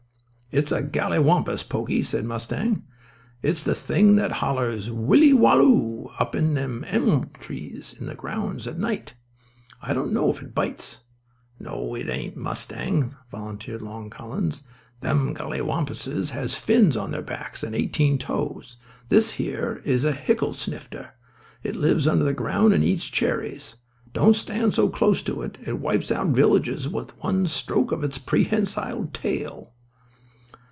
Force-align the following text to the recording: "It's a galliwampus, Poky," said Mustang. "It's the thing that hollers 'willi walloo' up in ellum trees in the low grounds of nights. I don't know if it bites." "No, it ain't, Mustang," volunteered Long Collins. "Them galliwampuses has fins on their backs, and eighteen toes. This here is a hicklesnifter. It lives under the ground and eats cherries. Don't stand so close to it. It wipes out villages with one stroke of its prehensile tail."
"It's 0.53 0.73
a 0.73 0.83
galliwampus, 0.83 1.63
Poky," 1.69 2.03
said 2.03 2.25
Mustang. 2.25 2.83
"It's 3.41 3.63
the 3.63 3.73
thing 3.73 4.17
that 4.17 4.33
hollers 4.43 4.91
'willi 4.91 5.31
walloo' 5.31 6.07
up 6.19 6.35
in 6.35 6.57
ellum 6.57 7.29
trees 7.39 7.95
in 7.97 8.05
the 8.05 8.11
low 8.11 8.17
grounds 8.17 8.67
of 8.67 8.77
nights. 8.77 9.13
I 9.81 9.93
don't 9.93 10.11
know 10.11 10.29
if 10.29 10.41
it 10.41 10.53
bites." 10.53 11.05
"No, 11.57 11.95
it 11.95 12.09
ain't, 12.09 12.35
Mustang," 12.35 13.15
volunteered 13.29 13.81
Long 13.81 14.09
Collins. 14.09 14.63
"Them 14.99 15.33
galliwampuses 15.33 16.31
has 16.31 16.55
fins 16.55 16.97
on 16.97 17.11
their 17.11 17.21
backs, 17.21 17.63
and 17.63 17.73
eighteen 17.73 18.17
toes. 18.17 18.75
This 19.07 19.31
here 19.31 19.81
is 19.85 20.03
a 20.03 20.11
hicklesnifter. 20.11 21.11
It 21.63 21.77
lives 21.77 22.09
under 22.09 22.25
the 22.25 22.33
ground 22.33 22.73
and 22.73 22.83
eats 22.83 23.05
cherries. 23.09 23.77
Don't 24.11 24.35
stand 24.35 24.73
so 24.73 24.89
close 24.89 25.23
to 25.23 25.43
it. 25.43 25.59
It 25.65 25.79
wipes 25.79 26.11
out 26.11 26.27
villages 26.35 26.89
with 26.89 27.17
one 27.23 27.47
stroke 27.47 27.93
of 27.93 28.03
its 28.03 28.17
prehensile 28.17 29.05
tail." 29.13 29.69